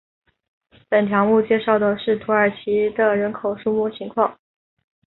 [0.89, 4.35] 本条目介绍的是土耳其的人口数目情况。